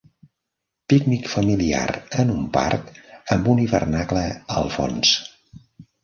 [0.91, 1.89] Pícnic familiar
[2.23, 2.89] en un parc
[3.35, 4.23] amb un hivernacle
[4.55, 5.13] al fons.